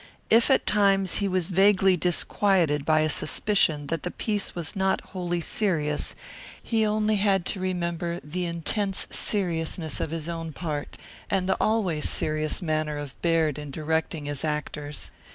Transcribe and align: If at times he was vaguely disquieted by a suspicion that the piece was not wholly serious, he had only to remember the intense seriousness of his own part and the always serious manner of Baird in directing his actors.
If 0.31 0.49
at 0.49 0.65
times 0.65 1.17
he 1.17 1.27
was 1.27 1.51
vaguely 1.51 1.95
disquieted 1.95 2.85
by 2.87 3.01
a 3.01 3.07
suspicion 3.09 3.85
that 3.93 4.01
the 4.01 4.09
piece 4.09 4.55
was 4.55 4.75
not 4.75 4.99
wholly 5.01 5.41
serious, 5.41 6.15
he 6.63 6.81
had 6.81 6.87
only 6.87 7.39
to 7.45 7.59
remember 7.59 8.19
the 8.23 8.45
intense 8.45 9.05
seriousness 9.11 9.99
of 9.99 10.09
his 10.09 10.27
own 10.27 10.53
part 10.53 10.97
and 11.29 11.47
the 11.47 11.55
always 11.61 12.09
serious 12.09 12.63
manner 12.63 12.97
of 12.97 13.21
Baird 13.21 13.59
in 13.59 13.69
directing 13.69 14.25
his 14.25 14.43
actors. 14.43 15.11